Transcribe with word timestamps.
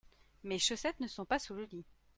mes 0.41 0.57
chaussettes 0.57 0.99
ne 0.99 1.05
sont 1.07 1.25
pas 1.25 1.37
sous 1.37 1.53
le 1.53 1.65
lit. 1.65 1.85